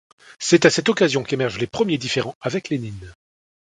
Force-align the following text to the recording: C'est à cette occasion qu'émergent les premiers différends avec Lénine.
C'est 0.39 0.65
à 0.65 0.71
cette 0.71 0.89
occasion 0.89 1.21
qu'émergent 1.21 1.59
les 1.59 1.67
premiers 1.67 1.99
différends 1.99 2.33
avec 2.41 2.69
Lénine. 2.69 3.13